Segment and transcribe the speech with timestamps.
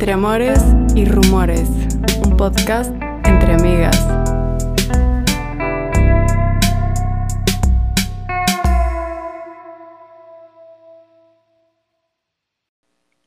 [0.00, 0.58] Entre Amores
[0.94, 1.68] y Rumores,
[2.24, 2.90] un podcast
[3.26, 3.94] entre amigas.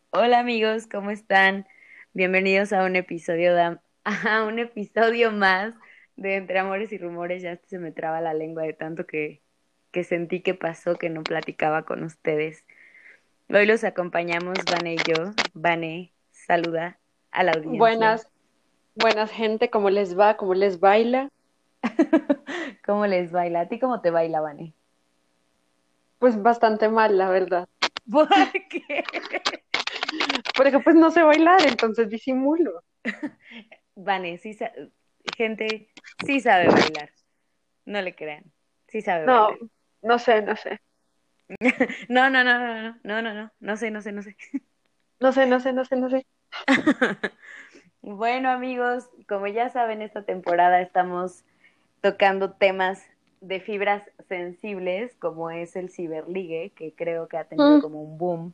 [0.10, 1.68] Hola amigos, ¿cómo están?
[2.14, 5.76] Bienvenidos a un episodio de, a un episodio más
[6.16, 7.44] de Entre Amores y Rumores.
[7.44, 9.44] Ya se me traba la lengua de tanto que,
[9.92, 12.66] que sentí que pasó que no platicaba con ustedes.
[13.48, 15.34] Hoy los acompañamos Vane y yo.
[15.54, 16.13] Vane,
[16.46, 17.00] saluda
[17.32, 17.78] a la audiencia.
[17.78, 18.32] Buenas,
[18.96, 20.38] buenas gente, ¿cómo les va?
[20.38, 21.30] ¿Cómo les baila?
[22.86, 23.62] ¿Cómo les baila?
[23.62, 24.74] ¿A ti cómo te baila, Vane?
[26.20, 27.68] Pues bastante mal, la verdad.
[28.10, 28.28] ¿Por
[28.70, 29.04] qué?
[30.56, 32.84] Porque pues no sé bailar, entonces disimulo.
[33.96, 34.58] Vane, sí
[35.36, 35.90] gente
[36.26, 37.10] sí sabe bailar.
[37.86, 38.46] No le crean.
[38.88, 39.70] Sí sabe No, bailar.
[40.02, 40.80] no sé, no sé.
[42.10, 44.36] No, no, no, no, no, no, no, no, no sé, no sé, no sé.
[45.20, 46.26] No sé, no sé, no sé, no sé.
[48.02, 51.46] Bueno, amigos, como ya saben, esta temporada estamos
[52.02, 53.02] tocando temas
[53.40, 57.82] de fibras sensibles, como es el ciberligue, que creo que ha tenido Mm.
[57.82, 58.54] como un boom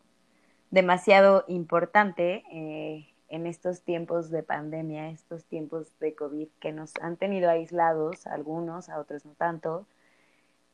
[0.72, 7.18] demasiado importante eh, en estos tiempos de pandemia, estos tiempos de COVID que nos han
[7.18, 9.88] tenido aislados, a algunos, a otros no tanto.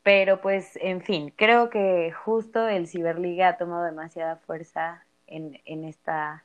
[0.02, 5.84] Pero pues, en fin, creo que justo el ciberligue ha tomado demasiada fuerza en, en
[5.84, 6.44] esta,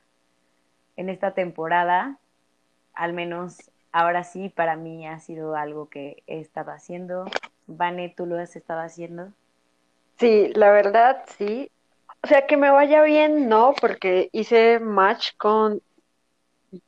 [0.96, 2.18] en esta temporada.
[2.94, 7.24] Al menos ahora sí, para mí ha sido algo que he estado haciendo.
[7.66, 9.32] Vane, ¿tú lo has estado haciendo?
[10.18, 11.70] Sí, la verdad, sí.
[12.22, 15.82] O sea, que me vaya bien, no, porque hice match con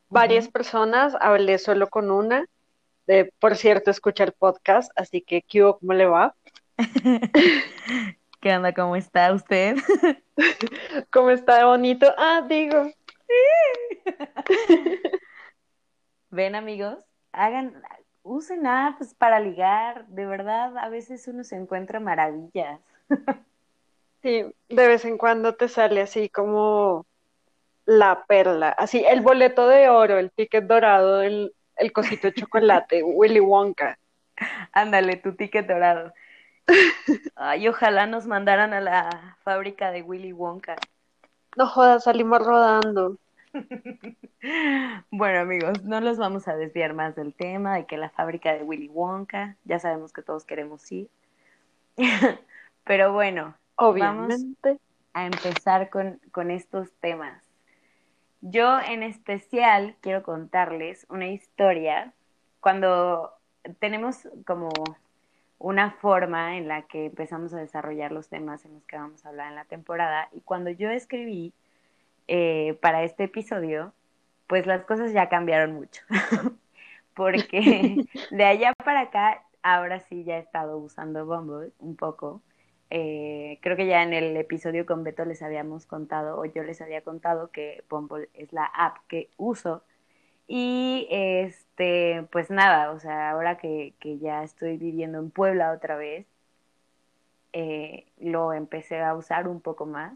[0.08, 2.46] varias personas, hablé solo con una.
[3.06, 5.61] De, por cierto, escucha el podcast, así que, ¿qué?
[5.61, 6.34] ¿Cómo le va?
[8.41, 8.72] ¿Qué onda?
[8.72, 9.77] ¿Cómo está usted?
[11.11, 12.14] ¿Cómo está bonito?
[12.16, 12.91] Ah, digo.
[16.30, 17.83] Ven, amigos, hagan,
[18.23, 20.07] usen apps para ligar.
[20.08, 22.80] De verdad, a veces uno se encuentra maravillas.
[24.23, 27.07] Sí, de vez en cuando te sale así como
[27.85, 33.02] la perla, así el boleto de oro, el ticket dorado, el, el cosito de chocolate,
[33.05, 33.98] Willy Wonka.
[34.73, 36.12] Ándale, tu ticket dorado.
[37.36, 40.77] Ay, ojalá nos mandaran a la fábrica de Willy Wonka.
[41.57, 43.19] No jodas, salimos rodando.
[45.11, 48.63] Bueno, amigos, no los vamos a desviar más del tema de que la fábrica de
[48.63, 51.09] Willy Wonka, ya sabemos que todos queremos ir.
[52.85, 54.79] Pero bueno, Obviamente.
[55.15, 57.42] a empezar con, con estos temas.
[58.42, 62.13] Yo en especial quiero contarles una historia
[62.61, 63.33] cuando
[63.79, 64.69] tenemos como
[65.64, 69.30] una forma en la que empezamos a desarrollar los temas en los que vamos a
[69.30, 71.55] hablar en la temporada y cuando yo escribí
[72.29, 73.95] eh, para este episodio,
[74.47, 76.03] pues las cosas ya cambiaron mucho,
[77.14, 82.42] porque de allá para acá, ahora sí ya he estado usando Bumble un poco.
[82.91, 86.83] Eh, creo que ya en el episodio con Beto les habíamos contado, o yo les
[86.83, 89.83] había contado que Bumble es la app que uso.
[90.47, 91.08] Y
[91.77, 96.27] este, pues nada, o sea, ahora que, que ya estoy viviendo en Puebla otra vez,
[97.52, 100.14] eh, lo empecé a usar un poco más.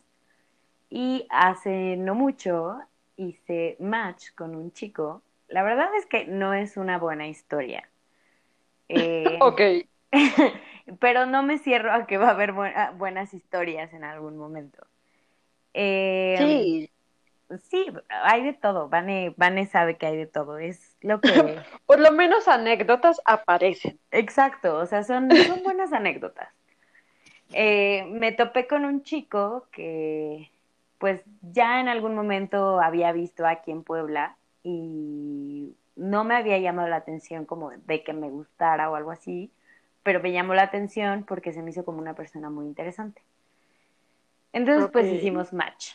[0.91, 2.79] Y hace no mucho
[3.17, 5.23] hice match con un chico.
[5.49, 7.89] La verdad es que no es una buena historia.
[8.89, 9.61] Eh, Ok.
[11.01, 14.87] pero no me cierro a que va a haber buena- buenas historias en algún momento.
[15.75, 16.91] Eh, Sí,
[17.71, 18.89] sí, hay de todo.
[18.89, 20.59] Vane, Vane sabe que hay de todo.
[20.59, 21.29] Es lo que...
[21.87, 23.99] por lo menos anécdotas aparecen.
[24.11, 26.49] Exacto, o sea, son, son buenas anécdotas.
[27.53, 30.51] Eh, me topé con un chico que,
[30.99, 36.89] pues, ya en algún momento había visto aquí en Puebla y no me había llamado
[36.89, 39.51] la atención como de que me gustara o algo así,
[40.03, 43.23] pero me llamó la atención porque se me hizo como una persona muy interesante.
[44.53, 45.95] Entonces, pues hicimos match.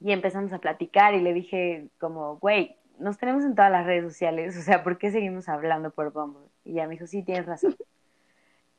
[0.00, 4.04] Y empezamos a platicar y le dije como, güey, nos tenemos en todas las redes
[4.12, 6.48] sociales, o sea, ¿por qué seguimos hablando por Bumble?
[6.64, 7.76] Y ya me dijo, sí, tienes razón.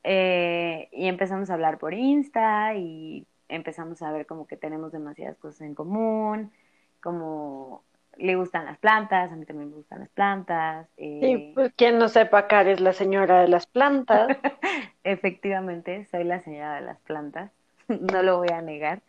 [0.02, 5.36] Eh, y empezamos a hablar por Insta y empezamos a ver como que tenemos demasiadas
[5.36, 6.50] cosas en común,
[7.02, 7.84] como
[8.16, 10.88] le gustan las plantas, a mí también me gustan las plantas.
[10.96, 14.28] eh, Sí, pues quien no sepa, Cari es la señora de las plantas.
[15.04, 17.50] Efectivamente, soy la señora de las plantas,
[17.88, 19.02] no lo voy a negar.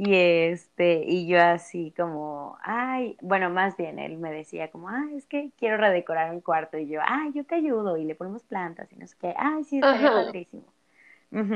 [0.00, 5.16] Y este, y yo así como, ay, bueno, más bien él me decía como, ay,
[5.16, 6.78] es que quiero redecorar mi cuarto.
[6.78, 9.64] Y yo, ay, yo te ayudo, y le ponemos plantas y no sé qué, ay,
[9.64, 10.12] sí, Ajá.
[10.12, 10.62] padrísimo.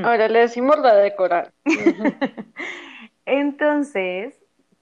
[0.03, 1.53] Ahora le decimos redecorar.
[3.27, 4.35] Entonces,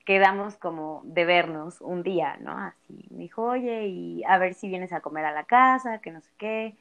[0.07, 2.57] ¿qué quedamos como de vernos un día, ¿no?
[2.57, 6.13] Así, me dijo, oye, y a ver si vienes a comer a la casa, que
[6.13, 6.77] no sé qué.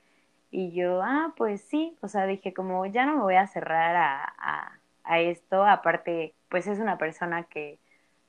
[0.49, 3.97] Y yo, ah, pues sí, o sea, dije como ya no me voy a cerrar
[3.97, 7.79] a, a, esto, aparte, pues es una persona que,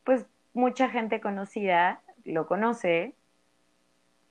[0.05, 3.15] pues mucha gente conocida lo conoce,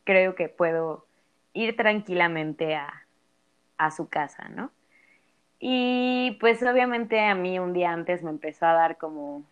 [0.03, 1.06] creo que puedo
[1.53, 3.06] ir tranquilamente a,
[3.77, 4.71] a su casa, ¿no?
[5.59, 9.44] Y pues obviamente a mí un día antes me empezó a dar como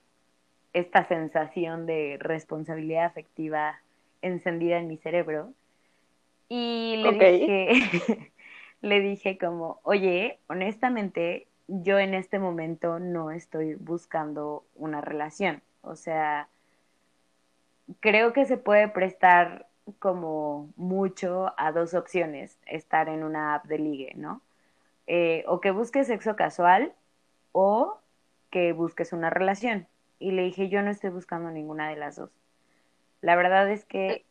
[0.74, 3.80] esta sensación de responsabilidad afectiva
[4.22, 5.54] encendida en mi cerebro.
[6.50, 8.32] Y le dije,
[8.82, 15.62] le dije como, oye, honestamente, yo en este momento no estoy buscando una relación.
[15.82, 16.50] O sea,
[18.00, 19.68] creo que se puede prestar
[20.00, 24.42] como mucho a dos opciones, estar en una app de ligue, ¿no?
[25.08, 26.94] Eh, o que busques sexo casual
[27.54, 28.00] o
[28.50, 29.88] que busques una relación.
[30.20, 32.32] Y le dije, yo no estoy buscando ninguna de las dos.
[33.22, 34.26] La verdad es que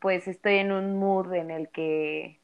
[0.00, 2.40] pues estoy en un mood en el que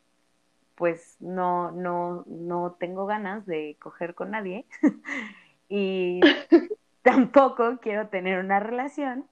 [0.74, 4.66] pues no, no, no tengo ganas de coger con nadie
[5.68, 6.20] y
[7.02, 9.26] tampoco quiero tener una relación,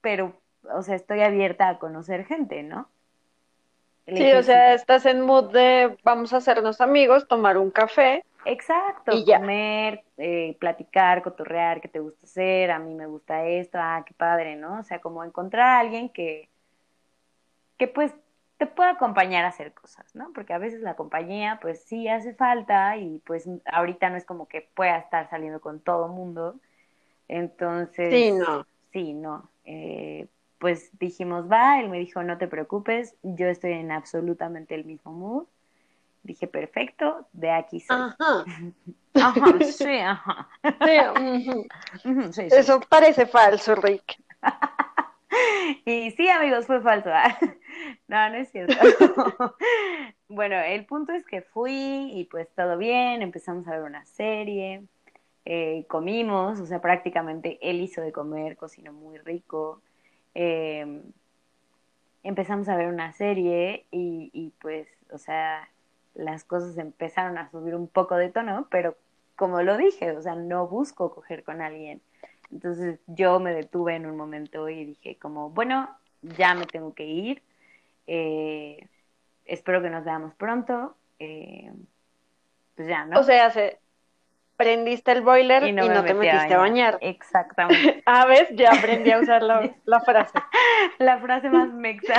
[0.00, 0.34] pero,
[0.72, 2.88] o sea, estoy abierta a conocer gente, ¿no?
[4.06, 8.24] sí, o sea, estás en mood de vamos a hacernos amigos, tomar un café.
[8.44, 14.04] Exacto, comer, eh, platicar, cotorrear, qué te gusta hacer, a mí me gusta esto, ah,
[14.06, 14.78] qué padre, ¿no?
[14.78, 16.48] O sea, como encontrar a alguien que,
[17.76, 18.14] que pues
[18.58, 20.32] te pueda acompañar a hacer cosas, ¿no?
[20.32, 24.48] Porque a veces la compañía, pues sí hace falta y pues ahorita no es como
[24.48, 26.56] que pueda estar saliendo con todo mundo.
[27.28, 28.66] Entonces, sí, no.
[28.92, 29.50] Sí, no.
[29.64, 30.26] Eh,
[30.58, 35.12] pues dijimos, va, él me dijo, no te preocupes, yo estoy en absolutamente el mismo
[35.12, 35.44] mood.
[36.22, 37.96] Dije, perfecto, de aquí soy.
[37.96, 38.44] Ajá.
[39.14, 40.48] ajá, sí, ajá.
[42.32, 44.18] Sí, Eso parece falso, Rick.
[45.84, 47.10] y sí, amigos, fue falso.
[48.08, 48.74] no, no es cierto.
[50.28, 54.82] bueno, el punto es que fui y pues todo bien, empezamos a ver una serie,
[55.44, 59.80] eh, comimos, o sea, prácticamente él hizo de comer, cocinó muy rico.
[60.34, 61.02] Em,
[62.22, 65.68] empezamos a ver una serie y, y pues, o sea,
[66.14, 68.96] las cosas empezaron a subir un poco de tono, pero
[69.36, 72.00] como lo dije, o sea, no busco coger con alguien.
[72.50, 75.88] Entonces yo me detuve en un momento y dije como, bueno,
[76.22, 77.42] ya me tengo que ir.
[78.06, 78.88] Eh,
[79.44, 80.96] espero que nos veamos pronto.
[81.18, 81.72] Eh,
[82.74, 83.20] pues ya, ¿no?
[83.20, 83.78] O sea, se,
[84.56, 86.98] prendiste el boiler y no, te metiste a bañar.
[87.00, 88.02] Exactamente.
[88.06, 90.38] a ah, ver, ya aprendí a usar la, la frase.
[90.98, 92.14] la frase más mexa.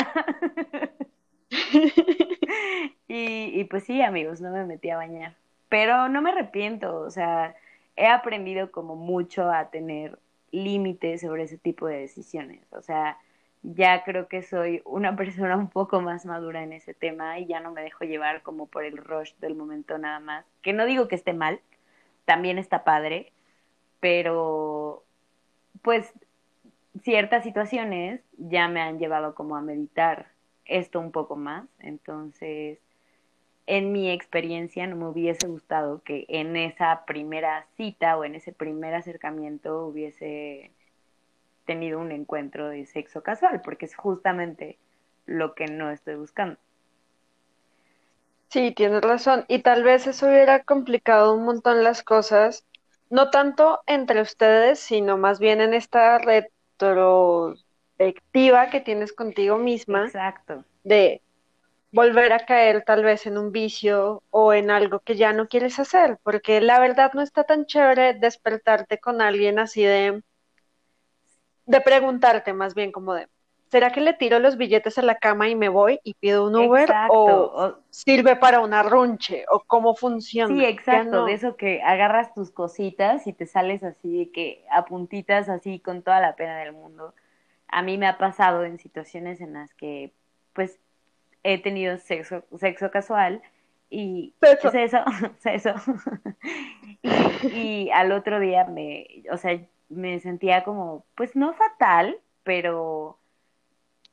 [3.07, 5.35] y, y pues sí, amigos, no me metí a bañar.
[5.69, 7.55] Pero no me arrepiento, o sea,
[7.95, 10.17] he aprendido como mucho a tener
[10.51, 12.61] límites sobre ese tipo de decisiones.
[12.71, 13.17] O sea,
[13.63, 17.59] ya creo que soy una persona un poco más madura en ese tema y ya
[17.59, 20.45] no me dejo llevar como por el rush del momento nada más.
[20.61, 21.61] Que no digo que esté mal,
[22.25, 23.31] también está padre,
[23.99, 25.03] pero
[25.81, 26.13] pues
[27.03, 30.27] ciertas situaciones ya me han llevado como a meditar
[30.65, 31.65] esto un poco más.
[31.79, 32.79] Entonces,
[33.67, 38.53] en mi experiencia no me hubiese gustado que en esa primera cita o en ese
[38.53, 40.71] primer acercamiento hubiese
[41.67, 44.79] tenido un encuentro de sexo casual, porque es justamente
[45.27, 46.57] lo que no estoy buscando.
[48.49, 49.45] Sí, tienes razón.
[49.47, 52.65] Y tal vez eso hubiera complicado un montón las cosas,
[53.09, 60.05] no tanto entre ustedes, sino más bien en esta retrospectiva que tienes contigo misma.
[60.05, 60.63] Exacto.
[60.83, 61.21] De
[61.91, 65.79] volver a caer tal vez en un vicio o en algo que ya no quieres
[65.79, 70.23] hacer, porque la verdad no está tan chévere despertarte con alguien así de,
[71.67, 73.27] de preguntarte más bien como de,
[73.69, 76.55] ¿será que le tiro los billetes a la cama y me voy y pido un
[76.55, 80.55] Uber o, sirve para una runche o cómo funciona?
[80.55, 85.49] Sí, exacto, de eso que agarras tus cositas y te sales así de que apuntitas
[85.49, 87.13] así con toda la pena del mundo.
[87.67, 90.13] A mí me ha pasado en situaciones en las que
[90.53, 90.79] pues
[91.43, 93.41] he tenido sexo, sexo casual
[93.89, 95.03] y eso,
[95.43, 95.73] eso.
[97.53, 99.59] y, al otro día me, o sea,
[99.89, 103.17] me sentía como, pues no fatal, pero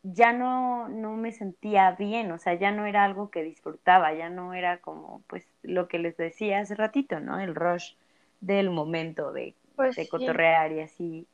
[0.02, 4.28] ya no, no me sentía bien, o sea, ya no era algo que disfrutaba, ya
[4.28, 7.40] no era como, pues, lo que les decía hace ratito, ¿no?
[7.40, 7.94] El rush
[8.40, 11.26] del momento de, pues de cotorrear y así.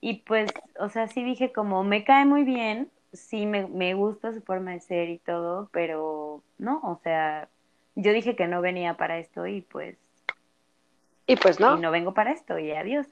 [0.00, 4.32] Y pues, o sea, sí dije como, me cae muy bien, sí me, me gusta
[4.32, 7.48] su forma de ser y todo, pero no, o sea,
[7.94, 9.98] yo dije que no venía para esto y pues...
[11.26, 11.78] Y pues no.
[11.78, 13.06] Y no vengo para esto y adiós.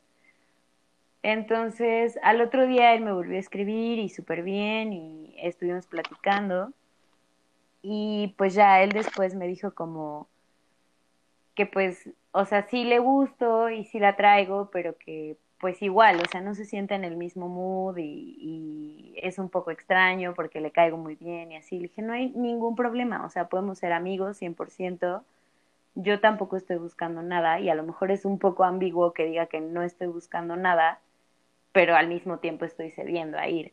[1.23, 6.73] Entonces, al otro día él me volvió a escribir y súper bien y estuvimos platicando.
[7.83, 10.29] Y pues ya él después me dijo como
[11.55, 16.21] que pues, o sea, sí le gusto y sí la traigo, pero que pues igual,
[16.21, 20.35] o sea, no se siente en el mismo mood y, y, es un poco extraño
[20.35, 21.77] porque le caigo muy bien y así.
[21.77, 25.23] Le dije, no hay ningún problema, o sea, podemos ser amigos 100%.
[25.95, 29.47] Yo tampoco estoy buscando nada y a lo mejor es un poco ambiguo que diga
[29.47, 31.01] que no estoy buscando nada,
[31.73, 33.73] pero al mismo tiempo estoy cediendo a ir.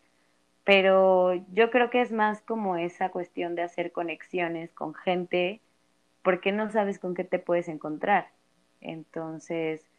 [0.64, 5.62] Pero yo creo que es más como esa cuestión de hacer conexiones con gente
[6.22, 8.30] porque no sabes con qué te puedes encontrar.
[8.82, 9.90] Entonces,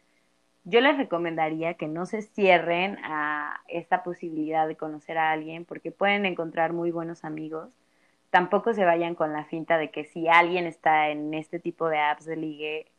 [0.63, 5.91] yo les recomendaría que no se cierren a esta posibilidad de conocer a alguien porque
[5.91, 7.69] pueden encontrar muy buenos amigos.
[8.29, 11.99] Tampoco se vayan con la finta de que si alguien está en este tipo de
[11.99, 12.91] apps de ligue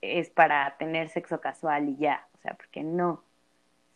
[0.00, 3.23] es para tener sexo casual y ya, o sea, porque no.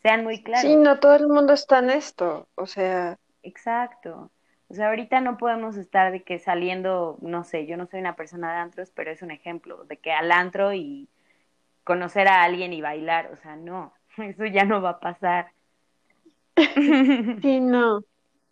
[0.03, 0.71] Sean muy claros.
[0.71, 3.19] Sí, no todo el mundo está en esto, o sea.
[3.43, 4.31] Exacto.
[4.69, 8.17] O sea, ahorita no podemos estar de que saliendo, no sé, yo no soy una
[8.17, 11.09] persona de antros, pero es un ejemplo, de que al antro y
[11.85, 15.53] conocer a alguien y bailar, o sea, no, eso ya no va a pasar.
[17.41, 18.03] Sí, no.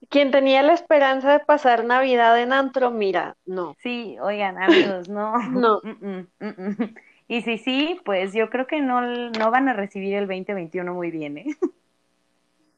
[0.08, 3.74] Quien tenía la esperanza de pasar Navidad en antro, mira, no.
[3.80, 5.38] Sí, oigan, amigos, no.
[5.50, 5.80] No.
[6.00, 6.94] Mm, mm, mm,
[7.28, 11.10] y si sí, pues yo creo que no, no van a recibir el 2021 muy
[11.10, 11.46] bien, ¿eh?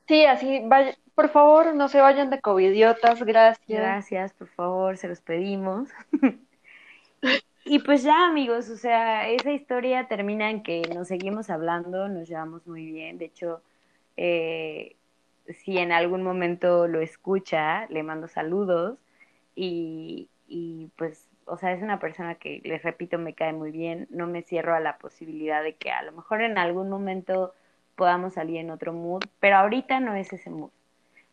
[0.08, 3.66] Sí, así, vaya, por favor, no se vayan de covidiotas, gracias.
[3.68, 5.90] Gracias, por favor, se los pedimos.
[7.70, 12.26] Y pues ya, amigos, o sea, esa historia termina en que nos seguimos hablando, nos
[12.26, 13.18] llevamos muy bien.
[13.18, 13.60] De hecho,
[14.16, 14.96] eh,
[15.48, 18.98] si en algún momento lo escucha, le mando saludos.
[19.54, 24.06] Y, y pues, o sea, es una persona que, les repito, me cae muy bien.
[24.10, 27.54] No me cierro a la posibilidad de que a lo mejor en algún momento
[27.96, 30.70] podamos salir en otro mood, pero ahorita no es ese mood.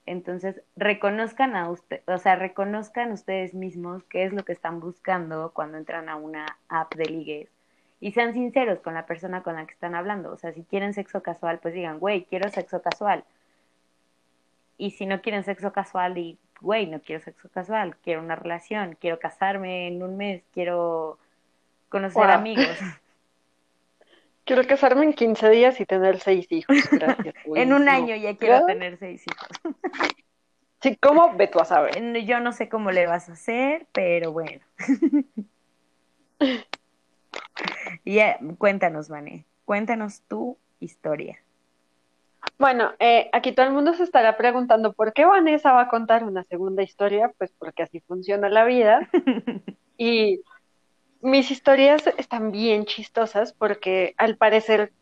[0.06, 5.52] Entonces, reconozcan a usted, o sea, reconozcan ustedes mismos qué es lo que están buscando
[5.54, 7.50] cuando entran a una app de ligues
[8.00, 10.32] y sean sinceros con la persona con la que están hablando.
[10.32, 13.24] O sea, si quieren sexo casual, pues digan, güey, quiero sexo casual.
[14.78, 18.98] Y si no quieren sexo casual, y güey, no quiero sexo casual, quiero una relación,
[19.00, 21.18] quiero casarme en un mes, quiero
[21.90, 22.78] conocer amigos.
[24.46, 26.78] Quiero casarme en 15 días y tener seis hijos.
[26.92, 27.34] Gracias.
[27.56, 29.50] en un año ya quiero tener seis hijos.
[30.82, 31.36] sí, ¿cómo?
[31.36, 31.96] Ve tú a saber.
[32.26, 34.62] Yo no sé cómo le vas a hacer, pero bueno.
[38.06, 39.46] ya, cuéntanos, Vane.
[39.66, 41.40] Cuéntanos tu historia.
[42.58, 46.24] Bueno, eh, aquí todo el mundo se estará preguntando por qué Vanessa va a contar
[46.24, 49.10] una segunda historia, pues porque así funciona la vida.
[49.98, 50.42] y
[51.22, 54.94] mis historias están bien chistosas porque al parecer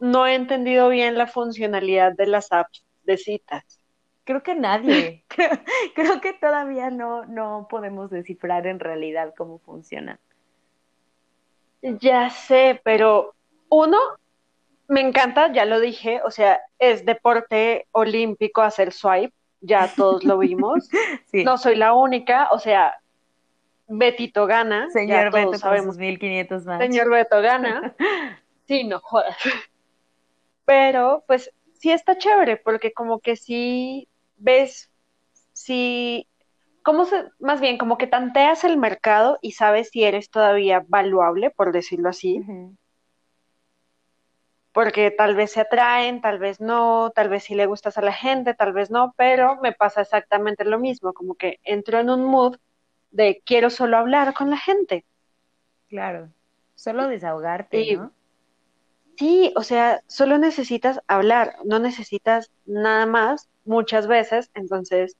[0.00, 3.80] no he entendido bien la funcionalidad de las apps de citas.
[4.24, 5.24] Creo que nadie.
[5.94, 10.18] creo, que todavía no, no podemos descifrar en realidad cómo funcionan.
[11.82, 13.34] Ya sé, pero
[13.68, 13.98] uno,
[14.90, 20.36] me encanta, ya lo dije, o sea, es deporte olímpico hacer swipe, ya todos lo
[20.38, 20.88] vimos.
[21.32, 22.96] No soy la única, o sea,
[23.86, 24.90] Betito gana.
[24.90, 25.96] Señor Beto sabemos.
[25.96, 26.80] 1500 más.
[26.80, 27.94] Señor Beto gana.
[28.66, 29.36] sí, no jodas.
[30.64, 34.90] Pero, pues, sí está chévere, porque como que sí ves,
[35.52, 36.26] sí,
[36.82, 41.50] ¿cómo se, más bien, como que tanteas el mercado y sabes si eres todavía valuable,
[41.50, 42.42] por decirlo así.
[44.72, 48.12] Porque tal vez se atraen, tal vez no, tal vez sí le gustas a la
[48.12, 52.24] gente, tal vez no, pero me pasa exactamente lo mismo, como que entro en un
[52.24, 52.56] mood
[53.10, 55.04] de quiero solo hablar con la gente.
[55.88, 56.28] Claro,
[56.76, 58.12] solo desahogarte, ¿no?
[59.16, 65.16] Sí, o sea, solo necesitas hablar, no necesitas nada más muchas veces, entonces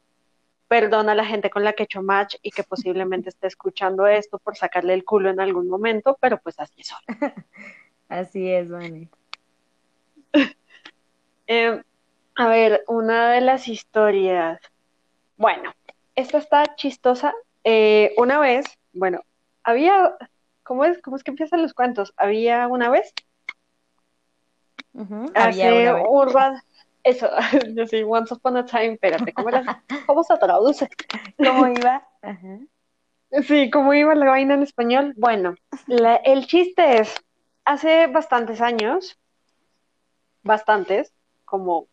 [0.69, 4.07] perdona a la gente con la que he hecho match y que posiblemente esté escuchando
[4.07, 6.93] esto por sacarle el culo en algún momento, pero pues así es.
[8.09, 9.11] así es, Vani.
[11.47, 11.83] Em,
[12.37, 14.61] a ver, una de las historias.
[15.37, 15.73] Bueno,
[16.15, 17.35] esta está chistosa
[17.65, 19.21] eh, una vez, bueno,
[19.63, 20.17] había,
[20.63, 22.15] ¿cómo es, ¿cómo es que empiezan los cuentos?
[22.17, 23.13] Había una vez.
[25.35, 26.63] Había una vez.
[27.05, 27.29] eso,
[27.75, 29.49] yo sí, once upon a time, espérate, ¿cómo,
[30.07, 30.89] ¿cómo se traduce?
[31.37, 32.07] ¿Cómo iba?
[33.47, 35.15] Sí, ¿cómo iba la vaina en español?
[35.17, 35.55] Bueno,
[36.25, 37.15] el chiste es,
[37.65, 39.20] hace bastantes años,
[40.43, 41.13] bastantes,
[41.45, 41.89] como,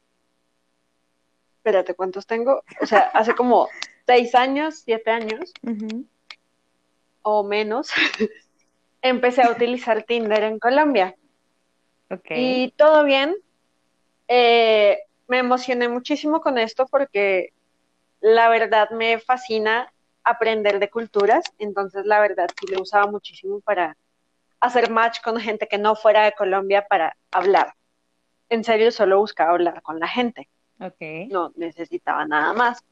[1.57, 2.63] espérate, ¿cuántos tengo?
[2.81, 3.67] O sea, hace como
[4.05, 5.53] seis años, siete años
[7.21, 7.89] o menos,
[9.01, 11.15] empecé a utilizar Tinder en Colombia.
[12.29, 13.35] Y todo bien,
[14.29, 17.51] eh, me emocioné muchísimo con esto porque
[18.21, 19.91] la verdad me fascina
[20.23, 23.97] aprender de culturas, entonces la verdad sí lo usaba muchísimo para
[24.59, 27.73] hacer match con gente que no fuera de Colombia para hablar.
[28.49, 30.47] En serio, solo buscaba hablar con la gente.
[30.79, 31.29] Ok.
[31.29, 32.83] No necesitaba nada más.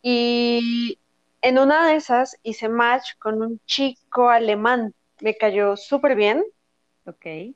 [0.00, 0.98] Y
[1.42, 4.94] en una de esas hice match con un chico alemán.
[5.20, 6.44] Me cayó súper bien
[7.06, 7.54] Ok.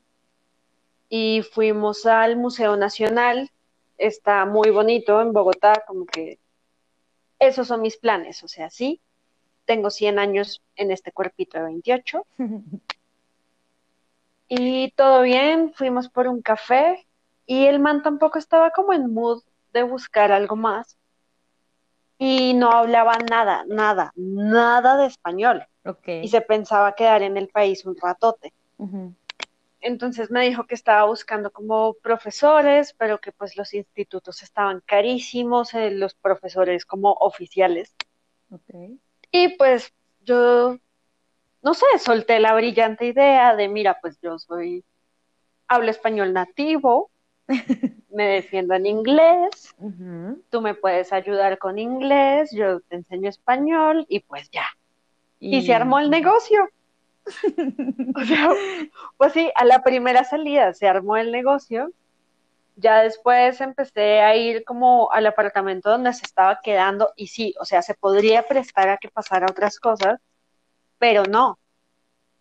[1.09, 3.49] y fuimos al Museo Nacional.
[3.97, 6.39] Está muy bonito en Bogotá, como que
[7.39, 8.43] esos son mis planes.
[8.43, 9.01] O sea, sí,
[9.65, 12.25] tengo 100 años en este cuerpito de 28
[14.47, 17.05] y todo bien, fuimos por un café
[17.45, 20.97] y el man tampoco estaba como en mood de buscar algo más
[22.17, 26.07] y no hablaba nada, nada, nada de español Ok.
[26.23, 28.53] y se pensaba quedar en el país un ratote.
[29.79, 35.73] Entonces me dijo que estaba buscando como profesores, pero que pues los institutos estaban carísimos,
[35.75, 37.95] eh, los profesores como oficiales.
[38.51, 38.97] Ok.
[39.31, 40.77] Y pues yo,
[41.67, 44.85] no sé, solté la brillante idea de, mira, pues yo soy,
[45.67, 47.11] hablo español nativo,
[48.09, 49.75] me defiendo en inglés,
[50.49, 54.65] tú me puedes ayudar con inglés, yo te enseño español y pues ya.
[55.41, 56.69] Y se armó el negocio.
[58.15, 58.49] O sea,
[59.17, 61.91] pues sí, a la primera salida se armó el negocio.
[62.77, 67.65] Ya después empecé a ir como al apartamento donde se estaba quedando y sí, o
[67.65, 70.21] sea, se podría prestar a que pasara otras cosas,
[70.99, 71.57] pero no.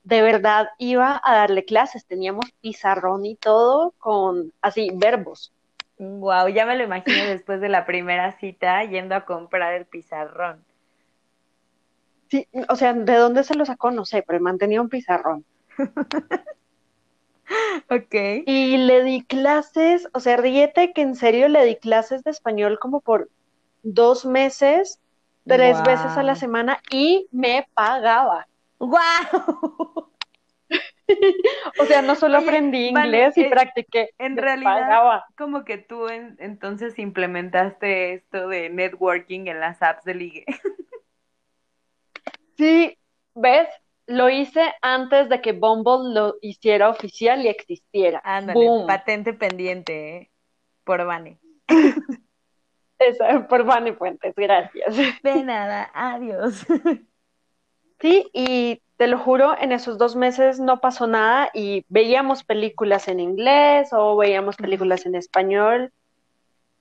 [0.05, 5.53] De verdad iba a darle clases, teníamos pizarrón y todo con así verbos.
[5.99, 10.65] Wow, ya me lo imagino después de la primera cita yendo a comprar el pizarrón.
[12.29, 13.91] Sí, o sea, ¿de dónde se lo sacó?
[13.91, 15.45] No sé, pero mantenía un pizarrón.
[17.91, 18.15] Ok.
[18.47, 22.78] Y le di clases, o sea, ríete que en serio le di clases de español
[22.80, 23.30] como por
[23.83, 25.00] dos meses,
[25.47, 28.49] tres veces a la semana y me pagaba.
[28.78, 30.10] ¡Wow!
[31.78, 35.25] O sea, no solo aprendí Vane, inglés y eh, practiqué, En realidad, pagaba.
[35.39, 40.45] como que tú en- entonces implementaste esto de networking en las apps de ligue.
[42.56, 42.99] Sí,
[43.34, 43.69] ¿ves?
[44.06, 48.23] Lo hice antes de que Bumble lo hiciera oficial y existiera.
[48.25, 48.86] Ándale, Boom.
[48.86, 50.30] patente pendiente, ¿eh?
[50.84, 51.39] Por Vane.
[52.99, 54.97] Esa, por Vani Fuentes, gracias.
[55.23, 56.65] De nada, adiós.
[58.00, 63.09] Sí, y te lo juro, en esos dos meses no pasó nada y veíamos películas
[63.09, 65.93] en inglés o veíamos películas en español,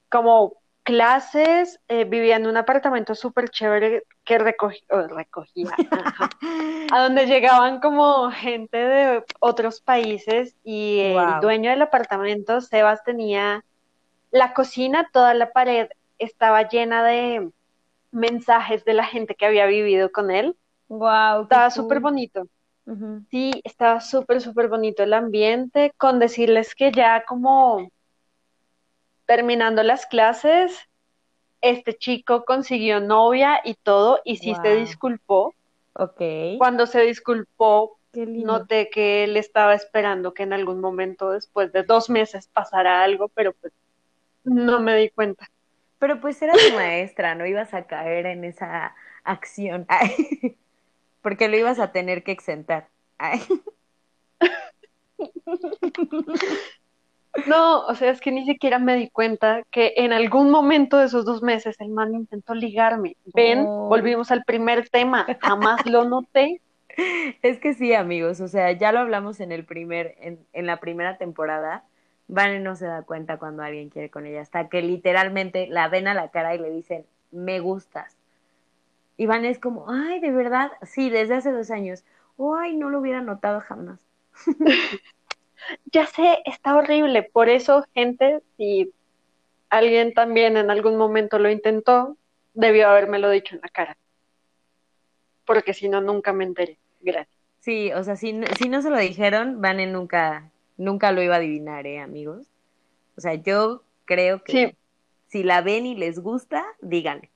[0.10, 6.30] como clases, eh, vivía en un apartamento súper chévere que recogía, recogía, ajá,
[6.94, 11.42] a donde llegaban como gente de otros países y el Wow.
[11.42, 13.64] dueño del apartamento, Sebas, tenía
[14.32, 15.88] la cocina, toda la pared
[16.20, 17.50] estaba llena de
[18.12, 20.56] mensajes de la gente que había vivido con él.
[20.88, 22.48] Wow, Estaba súper bonito.
[23.32, 27.90] Sí, estaba súper, súper bonito el ambiente, con decirles que ya como
[29.26, 30.78] terminando las clases,
[31.62, 35.56] este chico consiguió novia y todo, y sí se disculpó.
[35.94, 36.22] Ok.
[36.58, 42.10] Cuando se disculpó, noté que él estaba esperando que en algún momento después de dos
[42.10, 43.74] meses pasara algo, pero pues
[44.44, 45.48] no me di cuenta.
[45.98, 49.86] Pero pues era tu maestra, no ibas a caer en esa acción.
[49.88, 50.12] Ay,
[51.26, 52.88] Porque lo ibas a tener que exentar.
[53.18, 53.42] Ay.
[57.48, 61.08] No, o sea, es que ni siquiera me di cuenta que en algún momento de
[61.08, 63.18] esos dos meses el man intentó ligarme.
[63.34, 63.88] Ven, Oh.
[63.90, 66.62] volvimos al primer tema, jamás lo noté.
[67.42, 70.80] Es que sí, amigos, o sea, ya lo hablamos en el primer, en, en la
[70.80, 71.86] primera temporada.
[72.28, 76.08] Vane no se da cuenta cuando alguien quiere con ella, hasta que literalmente la ven
[76.08, 78.16] a la cara y le dicen, me gustas.
[79.18, 82.04] Y Vane es como, ay, de verdad, sí, desde hace dos años.
[82.38, 84.00] Ay, no lo hubiera notado jamás.
[85.92, 87.24] Ya sé, está horrible.
[87.24, 88.94] Por eso, gente, si
[89.70, 92.18] alguien también en algún momento lo intentó,
[92.54, 93.98] debió habérmelo dicho en la cara.
[95.46, 96.78] Porque si no, nunca me enteré.
[97.02, 97.36] Gracias.
[97.62, 101.36] Sí, o sea, si, no- si no se lo dijeron, Vane nunca, nunca lo iba
[101.36, 102.48] a adivinar, ¿eh, amigos?
[103.18, 104.78] O sea, yo creo que Sí.
[105.28, 107.32] si la ven y les gusta, díganle.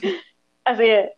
[0.64, 1.10] Así es.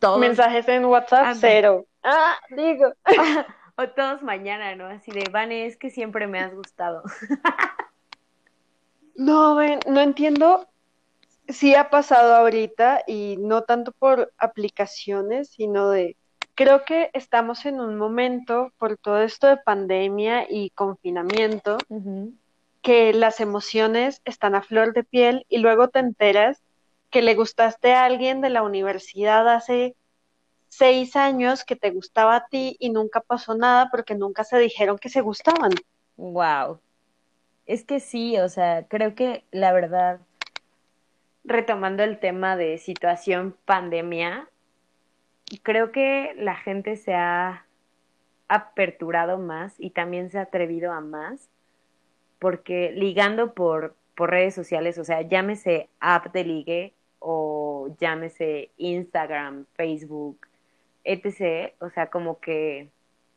[0.00, 1.86] Todos, Mensajes en WhatsApp, cero.
[2.02, 2.92] Ah, digo.
[3.76, 4.86] o todos mañana, ¿no?
[4.86, 7.02] Así de, Vane, es que siempre me has gustado.
[9.18, 10.68] No, ven, no entiendo
[11.48, 16.16] si ha pasado ahorita y no tanto por aplicaciones, sino de
[16.54, 21.78] creo que estamos en un momento, por todo esto de pandemia y confinamiento,
[22.82, 26.62] que las emociones están a flor de piel y luego te enteras
[27.10, 29.96] que le gustaste a alguien de la universidad hace
[30.68, 34.98] seis años que te gustaba a ti y nunca pasó nada porque nunca se dijeron
[34.98, 35.72] que se gustaban.
[36.16, 36.80] Wow.
[37.66, 40.20] Es que sí, o sea, creo que la verdad,
[41.44, 44.48] retomando el tema de situación pandemia,
[45.62, 47.66] creo que la gente se ha
[48.48, 51.50] aperturado más y también se ha atrevido a más,
[52.38, 59.66] porque ligando por, por redes sociales, o sea, llámese app de ligue o llámese Instagram,
[59.74, 60.46] Facebook,
[61.04, 61.74] etc.
[61.80, 62.90] O sea, como que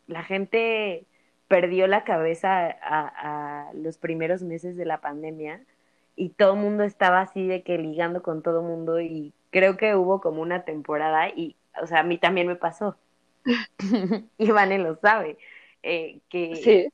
[0.07, 1.05] la gente
[1.47, 5.61] perdió la cabeza a, los primeros meses de la pandemia
[6.15, 9.77] y todo el mundo estaba así de que ligando con todo el mundo y creo
[9.77, 12.97] que hubo como una temporada y, o sea, a mí también me pasó.
[14.37, 15.37] y Vane lo sabe.
[15.83, 16.89] Eh, que,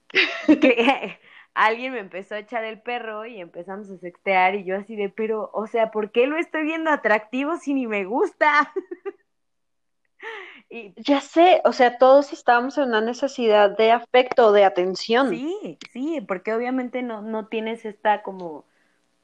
[0.47, 1.19] que
[1.57, 5.09] alguien me empezó a echar el perro y empezamos a sextear y yo así de,
[5.09, 8.71] pero, o sea, ¿por qué lo estoy viendo atractivo si ni me gusta?
[10.69, 10.93] y...
[10.97, 15.29] Ya sé, o sea, todos estábamos en una necesidad de afecto, de atención.
[15.29, 18.63] Sí, sí, porque obviamente no, no tienes esta como,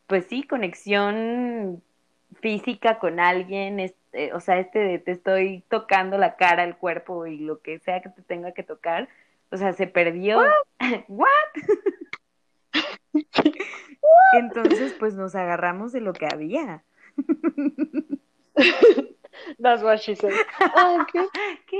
[0.07, 1.83] pues sí, conexión
[2.41, 7.27] física con alguien, este, o sea, este de te estoy tocando la cara, el cuerpo
[7.27, 9.07] y lo que sea que te tenga que tocar,
[9.51, 10.41] o sea, se perdió.
[11.07, 11.29] ¿What?
[14.33, 16.83] Entonces, pues nos agarramos de lo que había.
[19.61, 20.33] That's what she said.
[21.67, 21.79] ¿qué?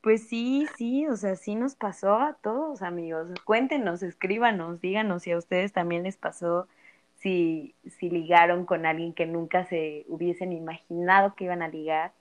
[0.00, 3.28] Pues sí, sí, o sea, sí nos pasó a todos, amigos.
[3.44, 6.68] Cuéntenos, escríbanos, díganos si a ustedes también les pasó,
[7.16, 12.12] si, si ligaron con alguien que nunca se hubiesen imaginado que iban a ligar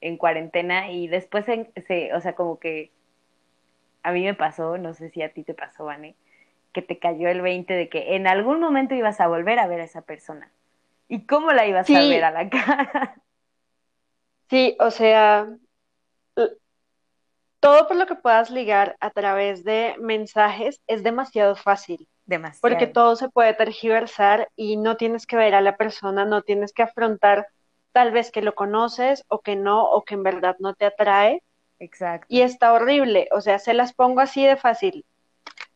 [0.00, 2.92] en cuarentena y después, se, o sea, como que
[4.04, 6.14] a mí me pasó, no sé si a ti te pasó, Vane,
[6.74, 9.80] que te cayó el 20 de que en algún momento ibas a volver a ver
[9.80, 10.50] a esa persona.
[11.08, 13.14] ¿Y cómo la ibas a ver a la cara?
[14.50, 15.48] Sí, o sea,
[17.60, 22.06] todo por lo que puedas ligar a través de mensajes es demasiado fácil.
[22.26, 22.60] Demasiado.
[22.60, 26.74] Porque todo se puede tergiversar y no tienes que ver a la persona, no tienes
[26.74, 27.48] que afrontar
[27.92, 31.42] tal vez que lo conoces o que no, o que en verdad no te atrae.
[31.78, 32.26] Exacto.
[32.28, 35.06] Y está horrible, o sea, se las pongo así de fácil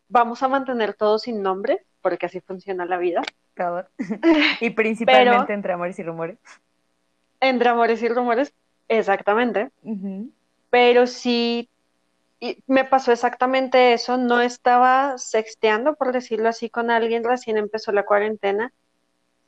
[0.08, 3.22] vamos a mantener todo sin nombre, porque así funciona la vida.
[4.60, 6.38] Y principalmente entre amores y rumores.
[7.40, 8.52] Entre amores y rumores,
[8.88, 9.70] exactamente.
[10.70, 11.68] Pero sí,
[12.66, 14.16] me pasó exactamente eso.
[14.16, 18.72] No estaba sexteando, por decirlo así, con alguien recién empezó la cuarentena,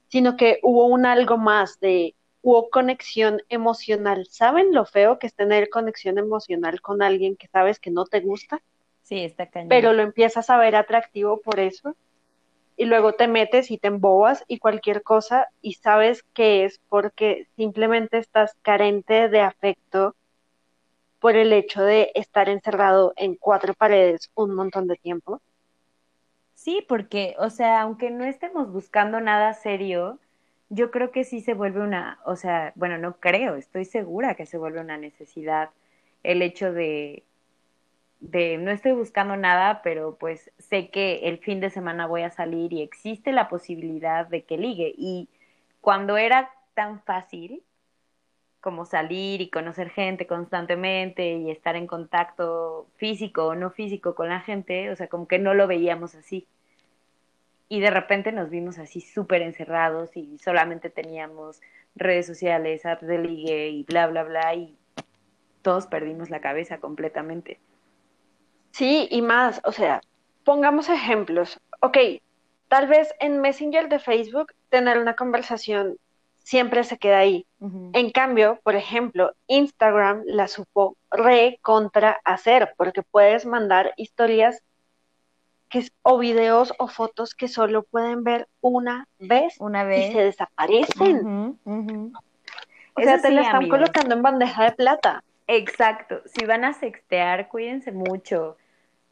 [0.09, 4.27] sino que hubo un algo más de, hubo conexión emocional.
[4.31, 8.21] ¿Saben lo feo que es tener conexión emocional con alguien que sabes que no te
[8.21, 8.61] gusta?
[9.11, 9.69] Sí, está cañón.
[9.69, 11.97] Pero lo empiezas a ver atractivo por eso.
[12.77, 17.49] Y luego te metes y te embobas y cualquier cosa y sabes que es porque
[17.57, 20.15] simplemente estás carente de afecto
[21.19, 25.43] por el hecho de estar encerrado en cuatro paredes un montón de tiempo.
[26.55, 30.21] Sí, porque, o sea, aunque no estemos buscando nada serio,
[30.69, 34.47] yo creo que sí se vuelve una, o sea, bueno, no creo, estoy segura que
[34.47, 35.71] se vuelve una necesidad
[36.23, 37.25] el hecho de
[38.21, 42.31] de no estoy buscando nada, pero pues sé que el fin de semana voy a
[42.31, 44.95] salir y existe la posibilidad de que ligue.
[44.97, 45.29] Y
[45.81, 47.63] cuando era tan fácil
[48.61, 54.29] como salir y conocer gente constantemente y estar en contacto físico o no físico con
[54.29, 56.47] la gente, o sea, como que no lo veíamos así.
[57.69, 61.61] Y de repente nos vimos así súper encerrados y solamente teníamos
[61.95, 64.77] redes sociales, apps de ligue y bla, bla, bla, y
[65.63, 67.61] todos perdimos la cabeza completamente.
[68.71, 70.01] Sí, y más, o sea,
[70.45, 71.61] pongamos ejemplos.
[71.81, 71.99] Ok,
[72.69, 75.97] tal vez en Messenger de Facebook tener una conversación
[76.39, 77.47] siempre se queda ahí.
[77.93, 84.63] En cambio, por ejemplo, Instagram la supo re contra hacer, porque puedes mandar historias
[85.69, 90.11] que, o videos o fotos que solo pueden ver una vez, una vez.
[90.11, 91.59] y se desaparecen.
[91.65, 95.23] O sea, te la están colocando en bandeja de plata.
[95.47, 96.23] Exacto.
[96.27, 98.57] Si van a sextear, cuídense mucho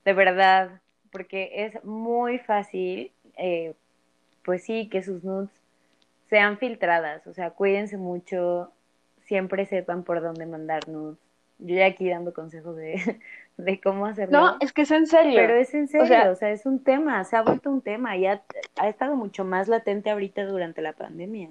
[0.09, 0.71] de verdad,
[1.12, 3.75] porque es muy fácil, eh,
[4.42, 5.51] pues sí, que sus nudes
[6.31, 8.73] sean filtradas, o sea, cuídense mucho,
[9.27, 11.18] siempre sepan por dónde mandar nudes.
[11.59, 13.21] Yo ya aquí dando consejos de,
[13.59, 14.40] de cómo hacerlo.
[14.40, 15.35] No, es que es en serio.
[15.35, 18.25] Pero es en serio, o sea, es un tema, se ha vuelto un tema y
[18.25, 18.40] ha,
[18.77, 21.51] ha estado mucho más latente ahorita durante la pandemia.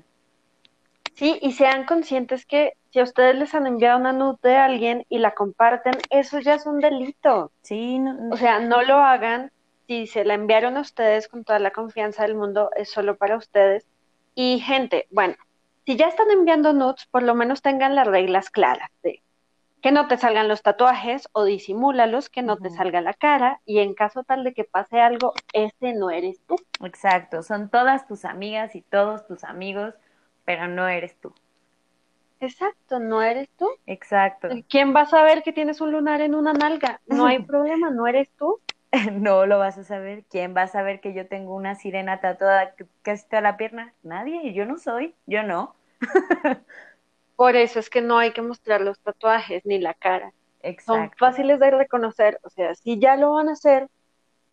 [1.18, 5.04] Sí, y sean conscientes que si a ustedes les han enviado una nude de alguien
[5.10, 7.52] y la comparten, eso ya es un delito.
[7.64, 9.52] Sí, no, O sea, no lo hagan.
[9.88, 13.36] Si se la enviaron a ustedes con toda la confianza del mundo, es solo para
[13.36, 13.88] ustedes.
[14.36, 15.34] Y gente, bueno,
[15.88, 19.24] si ya están enviando nudes, por lo menos tengan las reglas claras de
[19.82, 23.80] que no te salgan los tatuajes o disimúlalos, que no te salga la cara y
[23.80, 26.58] en caso tal de que pase algo, ese no eres tú.
[26.84, 27.42] exacto.
[27.42, 29.96] Son todas tus amigas y todos tus amigos,
[30.48, 31.36] pero no eres tú.
[32.40, 33.68] Exacto, no eres tú.
[33.86, 34.48] Exacto.
[34.70, 37.02] ¿Quién va a saber que tienes un lunar en una nalga?
[37.06, 38.62] No hay problema, no eres tú.
[39.12, 40.24] No lo vas a saber.
[40.30, 43.94] ¿Quién va a saber que yo tengo una sirena tatuada casi toda la pierna?
[44.02, 44.54] Nadie.
[44.54, 45.14] Yo no soy.
[45.26, 45.76] Yo no.
[47.36, 50.32] Por eso es que no hay que mostrar los tatuajes ni la cara.
[50.86, 51.18] Son Exacto.
[51.20, 52.40] fáciles de reconocer.
[52.44, 53.90] O sea, si ya lo van a hacer,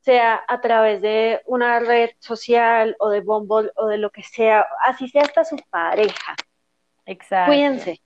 [0.04, 4.66] sea a través de una red social o de Bumble o de lo que sea,
[4.84, 6.34] así sea hasta su pareja.
[7.06, 7.50] Exacto.
[7.52, 8.00] Cuídense.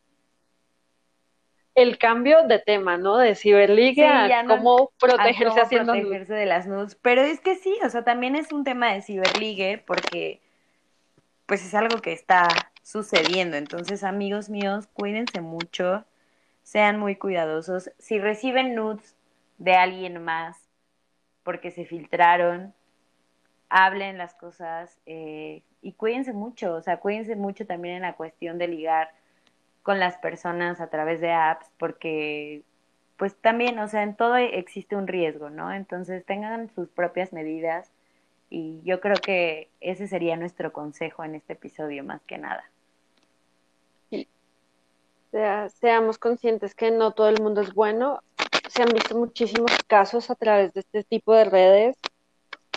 [1.75, 3.19] El cambio de tema, ¿no?
[3.19, 6.03] De ciberligue Sí, a no- cómo a protegerse cómo haciendo nudes.
[6.07, 6.95] protegerse de las nudes.
[7.03, 10.41] Pero es que sí, o sea, también es un tema de ciberligue porque
[11.47, 12.49] pues es algo que está
[12.83, 13.57] sucediendo.
[13.57, 16.05] Entonces, amigos míos, cuídense mucho,
[16.63, 17.91] sean muy cuidadosos.
[17.99, 19.17] Si reciben nudes
[19.59, 20.68] de alguien más
[21.49, 22.75] porque se filtraron,
[23.71, 28.59] hablen las cosas eh, y cuídense mucho, o sea, cuídense mucho también en la cuestión
[28.59, 29.13] de ligar
[29.83, 32.65] con las personas a través de apps porque
[33.17, 35.73] pues también, o sea, en todo existe un riesgo, ¿no?
[35.73, 37.91] Entonces tengan sus propias medidas
[38.51, 42.65] y yo creo que ese sería nuestro consejo en este episodio más que nada.
[45.31, 48.23] sea, seamos conscientes que no todo el mundo es bueno.
[48.69, 51.97] Se han visto muchísimos casos a través de este tipo de redes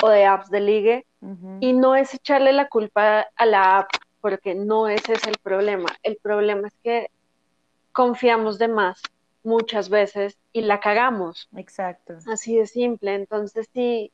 [0.01, 1.05] o de apps de ligue
[1.59, 5.87] y no es echarle la culpa a la app porque no ese es el problema.
[6.03, 7.11] El problema es que
[7.91, 9.01] confiamos de más
[9.43, 11.49] muchas veces y la cagamos.
[11.55, 12.17] Exacto.
[12.31, 13.15] Así de simple.
[13.15, 14.11] Entonces, si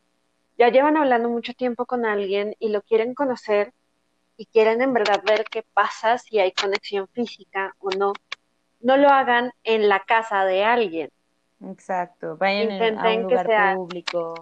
[0.58, 3.74] ya llevan hablando mucho tiempo con alguien y lo quieren conocer
[4.38, 8.14] y quieren en verdad ver qué pasa, si hay conexión física o no,
[8.80, 11.10] no lo hagan en la casa de alguien.
[11.66, 12.38] Exacto.
[12.38, 14.34] Vayan en- a Intenten un que lugar sea- público.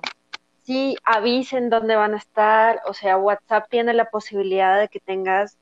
[0.63, 5.58] Sí, avisen dónde van a estar, o sea, WhatsApp tiene la posibilidad de que tengas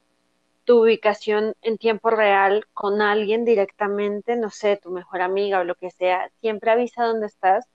[0.64, 5.76] tu ubicación en tiempo real con alguien directamente, no sé, tu mejor amiga o lo
[5.76, 7.68] que sea, siempre avisa dónde estás.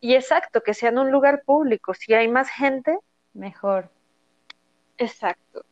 [0.00, 1.94] Y exacto, que sea en un lugar público.
[1.94, 2.98] Si hay más gente,
[3.32, 3.88] Mejor.
[4.98, 5.64] exacto.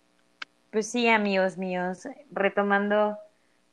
[0.70, 3.18] Pues sí, amigos míos, retomando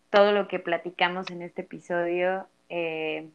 [0.09, 3.29] todo lo que platicamos en este episodio, eh,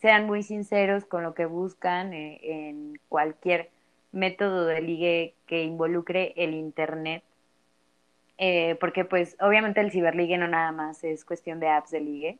[0.00, 3.70] sean muy sinceros con lo que buscan eh, en cualquier
[4.12, 7.22] método de ligue que involucre el Internet,
[8.38, 12.38] Eh, porque pues obviamente el ciberligue no nada más es cuestión de apps de ligue.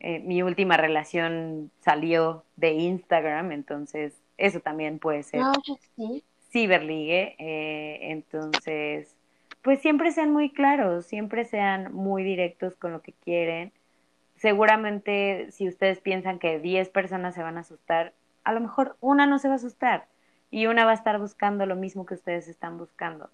[0.00, 6.24] Eh, mi última relación salió de Instagram, entonces eso también puede ser No, yo sí.
[6.52, 7.34] ciberligue.
[7.38, 9.16] eh, entonces,
[9.62, 13.72] pues siempre sean muy claros, siempre sean muy directos con lo que quieren.
[14.44, 19.26] Seguramente si ustedes piensan que 10 personas se van a asustar, a lo mejor una
[19.26, 20.06] no se va a asustar
[20.50, 23.30] y una va a estar buscando lo mismo que ustedes están buscando.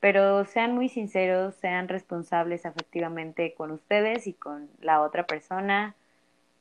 [0.00, 5.94] Pero sean muy sinceros, sean responsables afectivamente con ustedes y con la otra persona.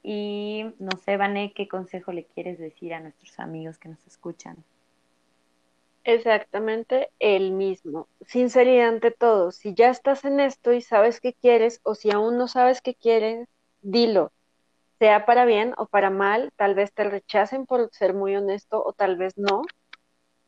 [0.03, 4.57] Y no sé, Vané, ¿qué consejo le quieres decir a nuestros amigos que nos escuchan?
[6.03, 8.07] Exactamente el mismo.
[8.27, 9.49] Sinceridad ante todo.
[9.51, 12.93] Si ya estás en esto y sabes qué quieres, o si aún no sabes qué
[12.93, 13.49] quieres,
[13.81, 14.31] dilo.
[14.99, 18.93] Sea para bien o para mal, tal vez te rechacen por ser muy honesto o
[18.93, 19.61] tal vez no,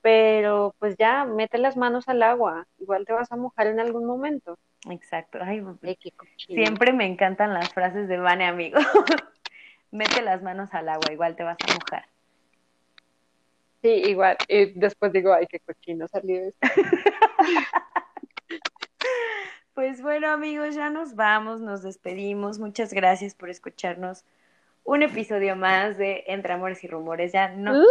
[0.02, 2.66] pero pues ya, mete las manos al agua.
[2.80, 4.58] Igual te vas a mojar en algún momento.
[4.90, 5.40] Exacto.
[5.42, 6.64] Ay, Ay, qué cochino.
[6.64, 8.80] siempre me encantan las frases de Vane, amigo.
[9.92, 12.06] Mete las manos al agua, igual te vas a mojar.
[13.82, 14.38] Sí, igual.
[14.48, 16.60] Y después digo, ay, qué cochino salió esto.
[19.80, 22.60] Pues bueno, amigos, ya nos vamos, nos despedimos.
[22.60, 24.26] Muchas gracias por escucharnos
[24.84, 27.32] un episodio más de Entre Amores y Rumores.
[27.32, 27.82] Ya no,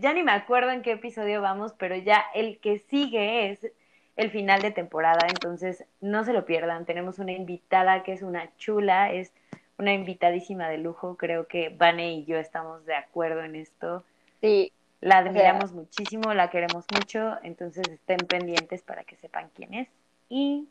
[0.00, 3.70] ya ni me acuerdo en qué episodio vamos, pero ya el que sigue es
[4.16, 6.86] el final de temporada, entonces no se lo pierdan.
[6.86, 9.30] Tenemos una invitada que es una chula, es
[9.76, 11.18] una invitadísima de lujo.
[11.18, 14.04] Creo que Vane y yo estamos de acuerdo en esto.
[14.40, 14.72] Sí,
[15.02, 19.88] La admiramos muchísimo, la queremos mucho, entonces estén pendientes para que sepan quién es.
[20.30, 20.66] Y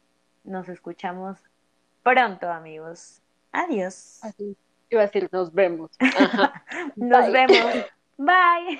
[0.47, 1.37] nos escuchamos
[2.03, 3.21] pronto, amigos.
[3.51, 4.19] Adiós.
[4.23, 4.57] así.
[4.89, 5.91] Iba a decir, nos vemos.
[5.99, 6.63] Ajá.
[6.95, 7.31] Nos Bye.
[7.31, 7.75] vemos.
[8.17, 8.79] Bye.